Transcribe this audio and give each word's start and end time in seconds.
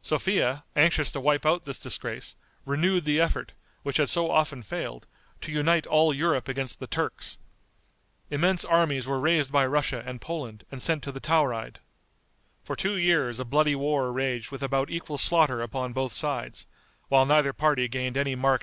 Sophia, 0.00 0.64
anxious 0.74 1.12
to 1.12 1.20
wipe 1.20 1.44
out 1.44 1.66
this 1.66 1.76
disgrace, 1.78 2.36
renewed 2.64 3.04
the 3.04 3.20
effort, 3.20 3.52
which 3.82 3.98
had 3.98 4.08
so 4.08 4.30
often 4.30 4.62
failed, 4.62 5.06
to 5.42 5.52
unite 5.52 5.86
all 5.86 6.14
Europe 6.14 6.48
against 6.48 6.80
the 6.80 6.86
Turks. 6.86 7.36
Immense 8.30 8.64
armies 8.64 9.06
were 9.06 9.20
raised 9.20 9.52
by 9.52 9.66
Russia 9.66 10.02
and 10.06 10.22
Poland 10.22 10.64
and 10.72 10.80
sent 10.80 11.02
to 11.02 11.12
the 11.12 11.20
Tauride. 11.20 11.80
For 12.62 12.76
two 12.76 12.96
years 12.96 13.38
a 13.38 13.44
bloody 13.44 13.74
war 13.74 14.10
raged 14.10 14.50
with 14.50 14.62
about 14.62 14.88
equal 14.88 15.18
slaughter 15.18 15.60
upon 15.60 15.92
both 15.92 16.14
sides, 16.14 16.66
while 17.08 17.26
neither 17.26 17.52
party 17.52 17.86
gained 17.86 18.16
any 18.16 18.34
marked 18.34 18.62